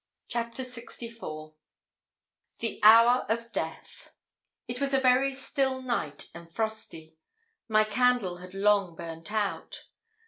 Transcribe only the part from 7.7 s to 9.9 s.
candle had long burnt out.